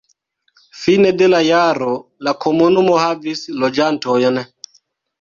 Fine 0.83 1.11
de 1.19 1.27
la 1.33 1.41
jaro 1.49 1.91
la 2.29 2.35
komunumo 2.49 2.99
havis 3.05 3.47
loĝantojn. 3.63 4.47